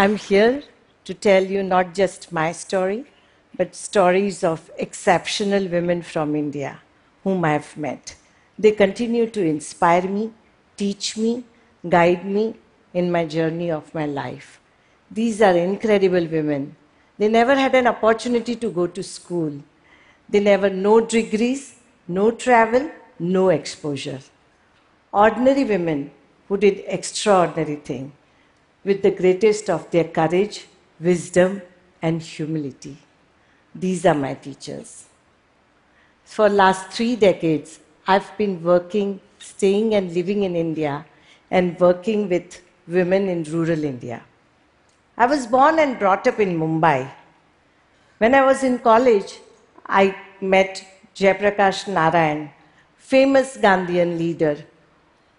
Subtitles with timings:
[0.00, 0.62] I'm here
[1.04, 3.04] to tell you not just my story,
[3.58, 6.80] but stories of exceptional women from India
[7.22, 8.14] whom I have met.
[8.58, 10.30] They continue to inspire me,
[10.78, 11.44] teach me,
[11.86, 12.54] guide me
[12.94, 14.58] in my journey of my life.
[15.10, 16.76] These are incredible women.
[17.18, 19.52] They never had an opportunity to go to school.
[20.30, 21.74] They never no degrees,
[22.08, 24.20] no travel, no exposure.
[25.12, 26.10] Ordinary women
[26.48, 28.12] who did extraordinary things
[28.84, 30.66] with the greatest of their courage,
[30.98, 31.62] wisdom,
[32.02, 32.96] and humility.
[33.74, 35.06] These are my teachers.
[36.24, 41.04] For last three decades, I've been working, staying and living in India
[41.50, 44.22] and working with women in rural India.
[45.16, 47.10] I was born and brought up in Mumbai.
[48.18, 49.38] When I was in college,
[49.86, 50.84] I met
[51.14, 52.50] Jayaprakash Narayan,
[52.96, 54.64] famous Gandhian leader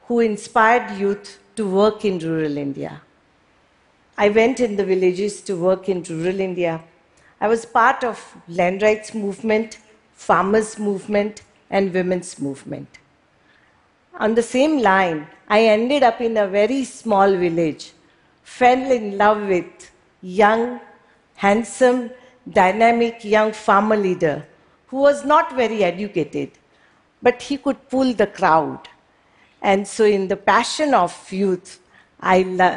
[0.08, 3.02] who inspired youth to work in rural India.
[4.24, 6.80] I went in the villages to work in rural India.
[7.44, 9.80] I was part of land rights movement,
[10.14, 11.42] farmers movement,
[11.72, 13.00] and women's movement.
[14.20, 17.94] On the same line, I ended up in a very small village,
[18.44, 19.90] fell in love with
[20.22, 20.80] young,
[21.34, 22.12] handsome,
[22.48, 24.46] dynamic young farmer leader
[24.90, 26.52] who was not very educated,
[27.24, 28.88] but he could pull the crowd.
[29.64, 31.80] And so, in the passion of youth,
[32.20, 32.36] I,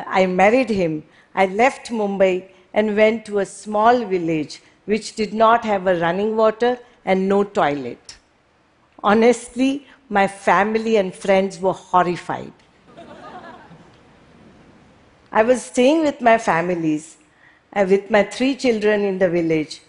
[0.09, 1.03] I married him
[1.35, 6.37] I left Mumbai and went to a small village which did not have a running
[6.37, 8.17] water and no toilet.
[9.03, 12.53] Honestly, my family and friends were horrified.
[15.33, 17.17] I was staying with my families,
[17.75, 19.83] uh, with my three children in the village,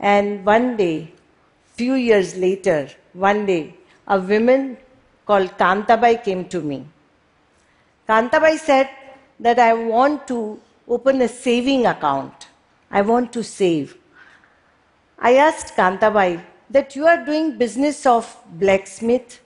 [0.00, 1.12] and one day,
[1.74, 3.74] few years later, one day,
[4.08, 4.78] a woman
[5.26, 6.86] called Kantabai came to me.
[8.08, 8.88] Kantabai said
[9.40, 12.48] that I want to open a saving account.
[12.90, 13.96] I want to save.
[15.18, 19.40] I asked Kantabai that you are doing business of blacksmith.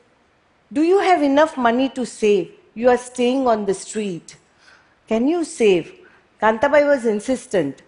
[0.73, 2.53] Do you have enough money to save?
[2.75, 4.37] You are staying on the street.
[5.09, 5.93] Can you save?
[6.41, 7.83] Kantabai was insistent.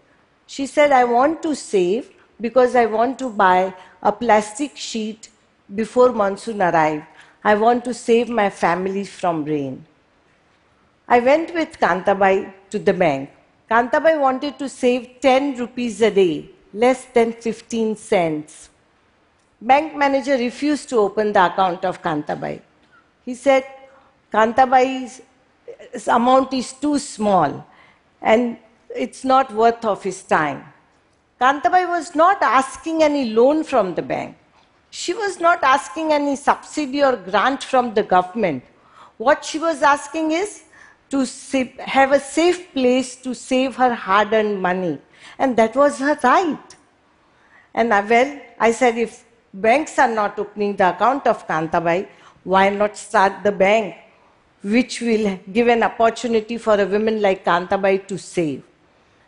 [0.46, 5.28] She said, I want to save because I want to buy a plastic sheet
[5.74, 7.04] before monsoon arrive.
[7.44, 9.86] I want to save my family from rain.
[11.08, 13.30] I went with Kantabai to the bank.
[13.72, 18.68] Kantabai wanted to save 10 rupees a day, less than 15 cents.
[19.62, 22.60] Bank manager refused to open the account of Kantabai.
[23.24, 23.64] He said,
[24.30, 25.22] Kantabai's
[25.94, 27.66] uh, amount is too small
[28.20, 28.58] and
[28.94, 30.64] it's not worth of his time.
[31.40, 34.36] Kantabai was not asking any loan from the bank.
[34.90, 38.64] She was not asking any subsidy or grant from the government.
[39.16, 40.64] What she was asking is,
[41.12, 41.26] to
[41.78, 44.98] have a safe place to save her hard earned money.
[45.38, 46.76] And that was her right.
[47.74, 49.22] And I, well, I said, if
[49.52, 52.08] banks are not opening the account of Kantabai,
[52.44, 53.94] why not start the bank,
[54.62, 58.62] which will give an opportunity for a woman like Kantabai to save?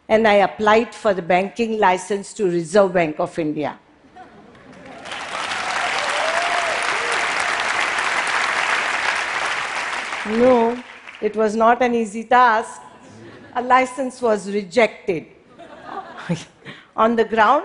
[0.08, 3.78] And I applied for the banking license to Reserve Bank of India.
[10.26, 10.82] no,
[11.20, 12.80] it was not an easy task.
[13.54, 15.26] A license was rejected.
[16.96, 17.64] On the ground,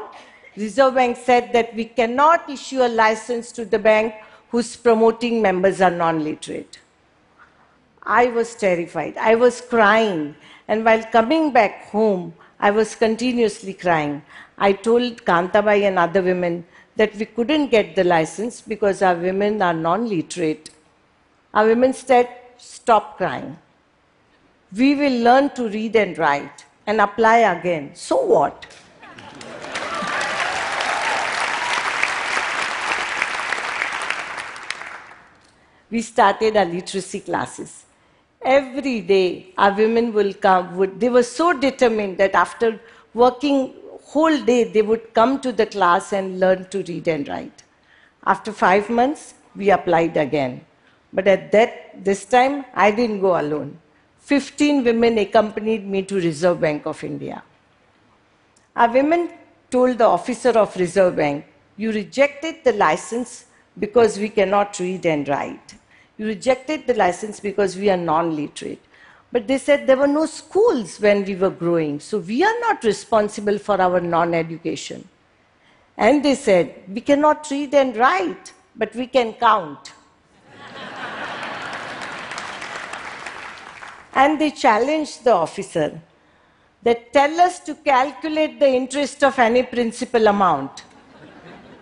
[0.56, 4.14] Reserve Bank said that we cannot issue a license to the bank
[4.50, 6.80] whose promoting members are non literate.
[8.04, 9.18] I was terrified.
[9.18, 10.36] I was crying.
[10.68, 14.22] And while coming back home, I was continuously crying.
[14.58, 19.62] I told Kantabai and other women that we couldn't get the license because our women
[19.62, 20.70] are non literate.
[21.54, 22.28] Our women said,
[22.60, 23.58] stop crying.
[24.76, 27.96] We will learn to read and write and apply again.
[27.96, 28.66] So what?
[35.90, 37.86] we started our literacy classes.
[38.42, 41.00] Every day, our women will come.
[41.00, 42.80] They were so determined that after
[43.14, 43.74] working
[44.04, 47.64] whole day, they would come to the class and learn to read and write.
[48.26, 50.66] After five months, we applied again.
[51.12, 53.80] But at that, this time, I didn't go alone.
[54.22, 57.42] 15 women accompanied me to Reserve Bank of India.
[58.76, 59.32] Our women
[59.72, 61.46] told the officer of Reserve Bank,
[61.78, 63.46] You rejected the license
[63.78, 65.76] because we cannot read and write.
[66.18, 68.82] You rejected the license because we are non literate.
[69.32, 72.84] But they said there were no schools when we were growing, so we are not
[72.84, 75.08] responsible for our non education.
[75.98, 79.94] And they said, We cannot read and write, but we can count.
[84.22, 85.90] And they challenged the officer.
[86.82, 90.84] that tell us to calculate the interest of any principal amount.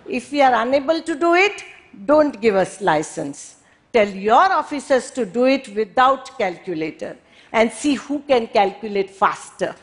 [0.08, 1.64] If we are unable to do it,
[2.06, 3.58] don't give us license.
[3.94, 7.18] Tell your officers to do it without calculator
[7.52, 9.76] and see who can calculate faster.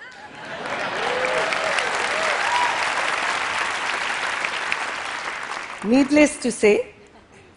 [5.84, 6.94] Needless to say,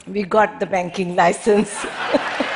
[0.05, 1.85] we got the banking license.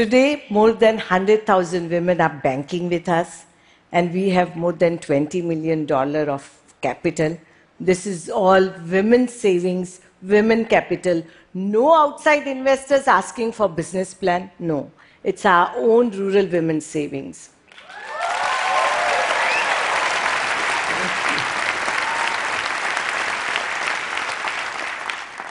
[0.00, 3.44] Today, more than 100,000 women are banking with us,
[3.92, 5.92] and we have more than $20 million
[6.26, 6.42] of
[6.80, 7.36] capital.
[7.78, 11.22] This is all women's savings, women capital.
[11.52, 14.50] No outside investors asking for business plan.
[14.58, 14.90] No.
[15.22, 17.50] It's our own rural women's savings.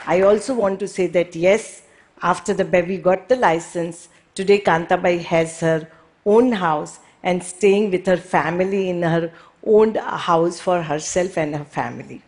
[0.08, 1.82] I also want to say that yes,
[2.20, 5.88] after the baby got the license, Today, Kantabai has her
[6.24, 9.32] own house and staying with her family in her
[9.64, 12.22] own house for herself and her family.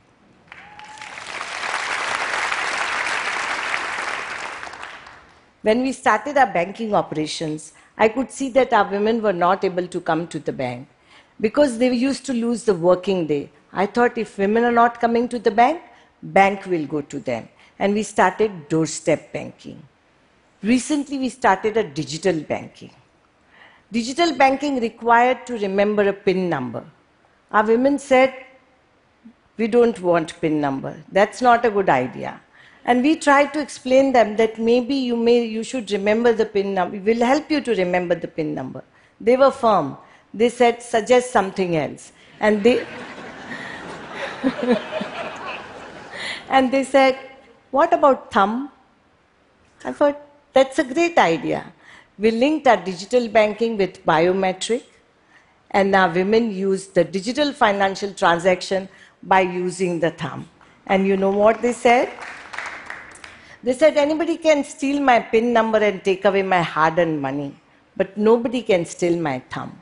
[5.62, 9.87] When we started our banking operations, I could see that our women were not able
[9.87, 10.88] to come to the bank
[11.40, 13.50] because they used to lose the working day.
[13.72, 15.81] I thought if women are not coming to the bank,
[16.22, 17.49] bank will go to them.
[17.78, 19.82] And we started doorstep banking.
[20.62, 22.93] Recently, we started a digital banking.
[23.91, 26.85] Digital banking required to remember a PIN number.
[27.50, 28.32] Our women said,
[29.56, 30.97] we don't want PIN number.
[31.11, 32.41] That's not a good idea.
[32.85, 36.75] And we tried to explain them that maybe you may you should remember the PIN
[36.75, 36.97] number.
[36.97, 38.82] We will help you to remember the PIN number.
[39.20, 39.97] They were firm.
[40.32, 42.12] They said, suggest something else.
[42.41, 42.87] And they
[46.49, 47.19] and they said,
[47.70, 48.70] what about thumb?
[49.85, 50.20] I thought,
[50.52, 51.72] that's a great idea.
[52.19, 54.82] We linked our digital banking with biometric,
[55.70, 58.88] and now women use the digital financial transaction
[59.22, 60.49] by using the thumb.
[60.87, 62.10] And you know what they said?
[63.62, 67.54] They said anybody can steal my PIN number and take away my hard earned money,
[67.96, 69.81] but nobody can steal my thumb.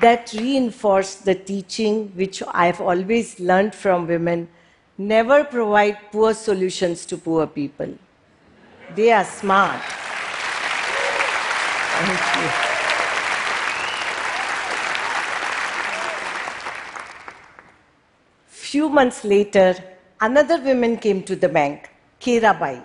[0.00, 4.48] that reinforced the teaching which I've always learned from women
[4.96, 7.92] never provide poor solutions to poor people.
[8.94, 9.80] They are smart.
[11.96, 12.50] Thank you.
[18.46, 19.74] Few months later,
[20.20, 21.90] another woman came to the bank,
[22.20, 22.82] Kerabai.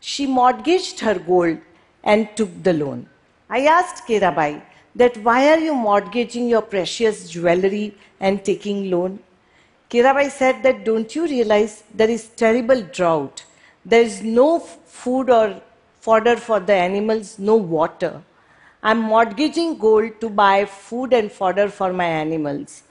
[0.00, 1.58] She mortgaged her gold
[2.04, 3.06] and took the loan.
[3.48, 4.62] I asked Kerabai
[4.94, 9.18] that why are you mortgaging your precious jewelry and taking loan?
[9.90, 13.44] Kerabai said that don't you realize there is terrible drought?
[13.84, 15.60] There is no food or
[16.00, 18.22] fodder for the animals, no water.
[18.84, 22.84] I'm mortgaging gold to buy food and fodder for my animals.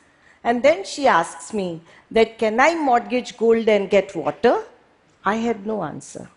[0.44, 1.82] And then she asks me
[2.12, 4.64] that can I mortgage gold and get water?
[5.24, 6.30] I had no answer.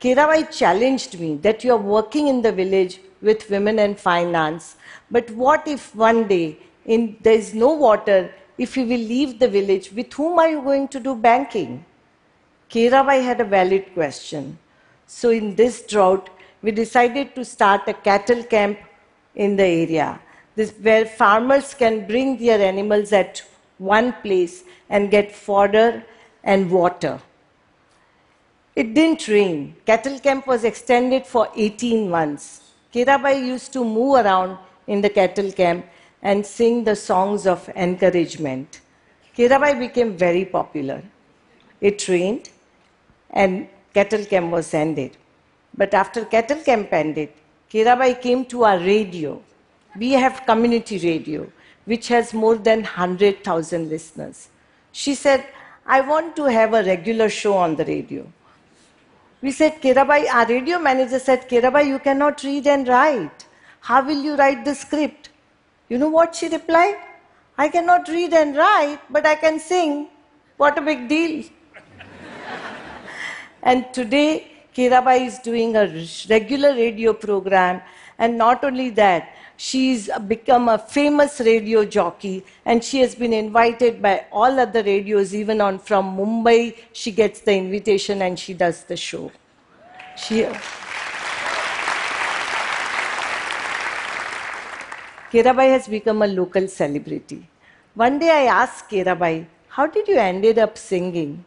[0.00, 4.76] Kerabai challenged me that you are working in the village with women and finance,
[5.08, 9.48] but what if one day in, there is no water if you will leave the
[9.48, 11.84] village, with whom are you going to do banking?
[12.70, 14.58] Kerabai had a valid question.
[15.06, 16.30] So, in this drought,
[16.62, 18.78] we decided to start a cattle camp
[19.34, 20.20] in the area,
[20.54, 23.42] this, where farmers can bring their animals at
[23.78, 26.04] one place and get fodder
[26.44, 27.20] and water.
[28.74, 29.76] It didn't rain.
[29.84, 32.70] Cattle camp was extended for 18 months.
[32.94, 35.84] Kerabai used to move around in the cattle camp
[36.22, 38.80] and sing the songs of encouragement.
[39.36, 41.02] Kerabai became very popular.
[41.80, 42.50] It rained
[43.30, 45.16] and cattle camp was ended.
[45.76, 47.30] But after cattle camp ended,
[47.72, 49.42] Kerabai came to our radio.
[49.96, 51.50] We have community radio,
[51.86, 54.48] which has more than 100,000 listeners.
[54.92, 55.46] She said,
[55.86, 58.30] I want to have a regular show on the radio.
[59.40, 63.46] We said, Kerabai, our radio manager said, Kerabai, you cannot read and write.
[63.80, 65.30] How will you write the script?
[65.92, 66.96] You know what she replied?
[67.58, 70.08] I cannot read and write, but I can sing.
[70.56, 71.44] What a big deal.
[73.62, 75.84] and today, Kerabai is doing a
[76.30, 77.82] regular radio program,
[78.18, 84.00] and not only that, she's become a famous radio jockey, and she has been invited
[84.00, 86.74] by all other radios, even on from Mumbai.
[86.94, 89.30] She gets the invitation and she does the show.
[90.16, 90.46] She.
[95.32, 97.48] Kerabai has become a local celebrity.
[97.94, 101.46] One day I asked Kerabai, How did you ended up singing?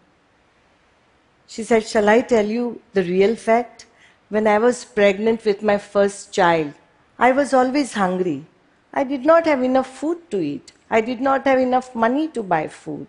[1.46, 3.86] She said, Shall I tell you the real fact?
[4.30, 6.74] When I was pregnant with my first child,
[7.20, 8.48] I was always hungry.
[8.92, 10.72] I did not have enough food to eat.
[10.90, 13.06] I did not have enough money to buy food.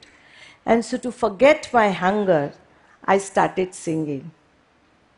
[0.66, 2.52] And so, to forget my hunger,
[3.02, 4.30] I started singing.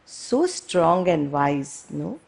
[0.05, 2.21] So strong and wise, no?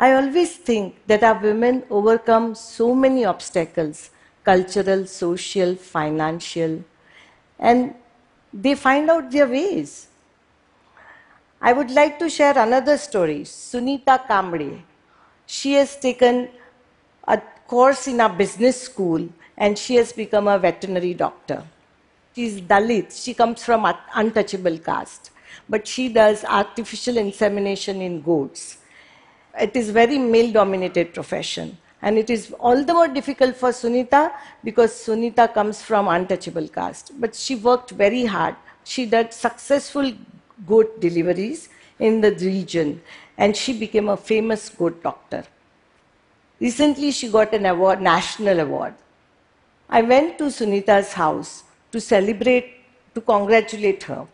[0.00, 4.10] I always think that our women overcome so many obstacles
[4.42, 6.82] cultural, social, financial,
[7.58, 7.94] and
[8.54, 10.08] they find out their ways.
[11.60, 14.80] I would like to share another story Sunita Kamble.
[15.44, 16.48] She has taken
[17.28, 19.28] a course in a business school
[19.58, 21.62] and she has become a veterinary doctor.
[22.34, 25.30] She's Dalit, she comes from untouchable caste,
[25.68, 28.78] but she does artificial insemination in goats.
[29.58, 31.76] It is very male dominated profession.
[32.02, 34.32] And it is all the more difficult for Sunita
[34.64, 37.12] because Sunita comes from untouchable caste.
[37.18, 38.56] But she worked very hard.
[38.84, 40.12] She did successful
[40.66, 43.02] goat deliveries in the region
[43.36, 45.44] and she became a famous goat doctor.
[46.58, 48.94] Recently, she got an award, national award.
[49.88, 52.76] I went to Sunita's house to celebrate,
[53.14, 54.26] to congratulate her.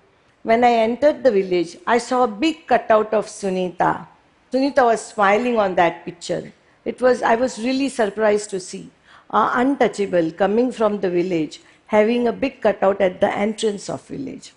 [0.43, 4.07] When I entered the village, I saw a big cutout of Sunita.
[4.53, 6.53] Sunita was smiling on that picture.
[6.85, 8.91] It was, I was really surprised to see
[9.31, 14.53] uh, untouchable coming from the village having a big cutout at the entrance of village.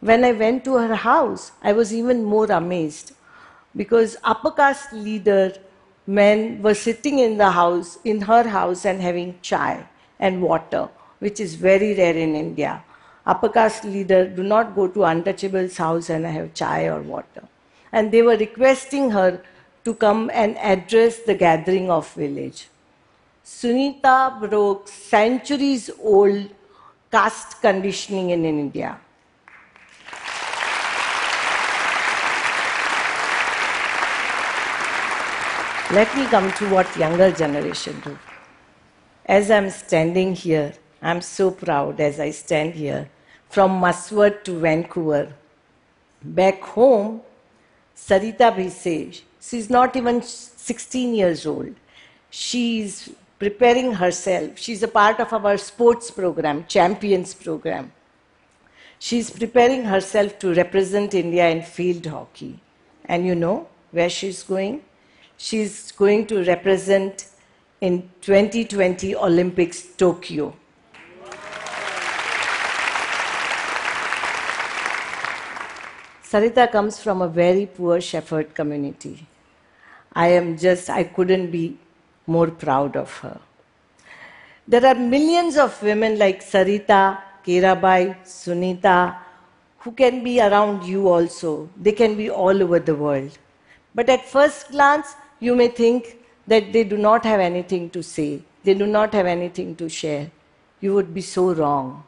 [0.00, 3.12] When I went to her house, I was even more amazed
[3.74, 5.52] because upper caste leader
[6.06, 9.86] men were sitting in the house, in her house, and having chai
[10.18, 12.82] and water, which is very rare in India.
[13.26, 17.42] Upper caste leader do not go to untouchable's house and have chai or water.
[17.92, 19.42] And they were requesting her
[19.84, 22.68] to come and address the gathering of village.
[23.44, 26.50] Sunita broke centuries old
[27.10, 29.00] caste conditioning in India.
[35.90, 38.18] Let me come to what younger generation do.
[39.24, 43.08] As I'm standing here, I'm so proud as I stand here
[43.48, 45.32] from Mhaswad to Vancouver.
[46.22, 47.22] Back home,
[48.06, 51.74] Sarita Bhise, she's not even 16 years old.
[52.30, 54.58] She's preparing herself.
[54.58, 57.92] She's a part of our sports program, Champions program.
[58.98, 62.60] She's preparing herself to represent India in field hockey.
[63.04, 64.82] And you know where she's going?
[65.36, 67.26] She's going to represent
[67.80, 70.54] in 2020 Olympics Tokyo.
[76.30, 79.26] Sarita comes from a very poor shepherd community.
[80.12, 81.78] I am just, I couldn't be
[82.26, 83.40] more proud of her.
[84.66, 89.16] There are millions of women like Sarita, Kerabai, Sunita,
[89.78, 91.70] who can be around you also.
[91.80, 93.38] They can be all over the world.
[93.94, 98.42] But at first glance, you may think that they do not have anything to say,
[98.64, 100.30] they do not have anything to share.
[100.82, 102.04] You would be so wrong.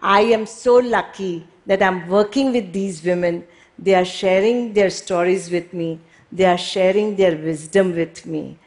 [0.00, 3.44] I am so lucky that I'm working with these women.
[3.78, 5.98] They are sharing their stories with me,
[6.30, 8.58] they are sharing their wisdom with me,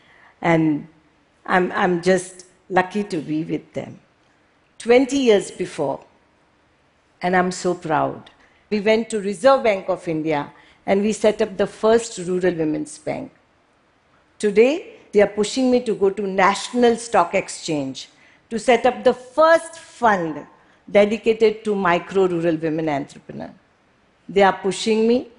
[0.42, 0.88] and
[1.46, 4.00] I'm, I'm just lucky to be with them.
[4.80, 6.04] 20 years before,
[7.22, 8.30] and I'm so proud,
[8.70, 10.52] we went to Reserve Bank of India
[10.86, 13.32] and we set up the first rural women's bank.
[14.38, 18.10] Today, they are pushing me to go to National Stock Exchange
[18.50, 20.46] to set up the first fund
[20.90, 23.52] dedicated to micro rural women entrepreneurs.
[24.28, 25.30] They are pushing me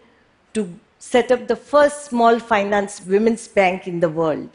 [0.55, 4.49] to set up the first small finance women's bank in the world.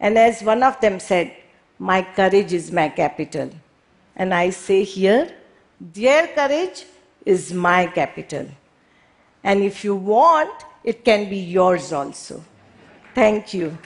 [0.00, 1.34] And as one of them said,
[1.78, 3.50] my courage is my capital.
[4.16, 5.32] And I say here,
[5.80, 6.84] their courage
[7.24, 8.46] is my capital.
[9.44, 12.42] And if you want, it can be yours also.
[13.14, 13.76] Thank you.